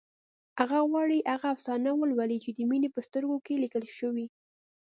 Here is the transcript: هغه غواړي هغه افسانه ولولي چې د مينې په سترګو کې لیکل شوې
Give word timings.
هغه 0.59 0.77
غواړي 0.89 1.17
هغه 1.31 1.47
افسانه 1.55 1.89
ولولي 1.95 2.37
چې 2.43 2.49
د 2.57 2.59
مينې 2.69 2.89
په 2.95 3.01
سترګو 3.07 3.37
کې 3.45 3.61
لیکل 3.63 3.83
شوې 3.99 4.25